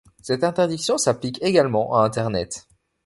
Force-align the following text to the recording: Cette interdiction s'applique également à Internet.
Cette 0.23 0.43
interdiction 0.43 0.97
s'applique 0.97 1.39
également 1.43 1.93
à 1.95 2.03
Internet. 2.03 2.67